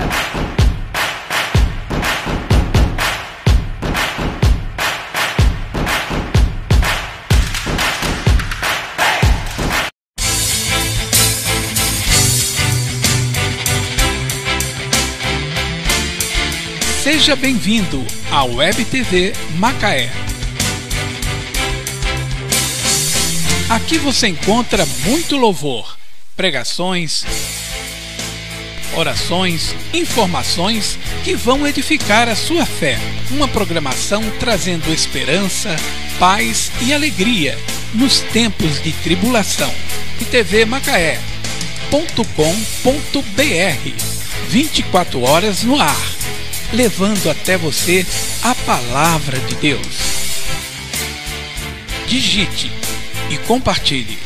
Seja 17.22 17.36
bem-vindo 17.36 18.04
à 18.32 18.44
Web 18.44 18.84
TV 18.86 19.32
Macaé. 19.60 20.10
Aqui 23.70 24.00
você 24.00 24.30
encontra 24.30 24.88
muito 25.06 25.38
louvor, 25.38 26.00
pregações, 26.36 27.24
orações, 28.96 29.76
informações 29.94 30.98
que 31.24 31.36
vão 31.36 31.68
edificar 31.68 32.28
a 32.28 32.36
sua 32.36 32.66
fé. 32.66 32.98
Uma 33.30 33.48
programação 33.48 34.24
trazendo 34.40 34.92
esperança, 34.92 35.76
paz 36.18 36.72
e 36.82 36.92
alegria 36.92 37.56
nos 37.94 38.20
tempos 38.20 38.82
de 38.82 38.94
tribulação. 38.94 39.72
tvmacaé.com.br 40.18 41.22
24 44.50 45.22
horas 45.22 45.62
no 45.62 45.80
ar 45.80 46.21
levando 46.74 47.30
até 47.30 47.58
você 47.58 48.06
a 48.44 48.56
palavra 48.56 49.38
de 49.40 49.56
Deus. 49.56 50.12
Digite 52.08 52.72
e 53.30 53.38
compartilhe 53.40 54.18